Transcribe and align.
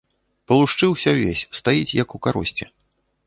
Палушчыўся 0.51 1.09
ўвесь, 1.17 1.45
стаіць, 1.59 1.95
як 2.03 2.17
у 2.19 2.21
каросце. 2.27 2.69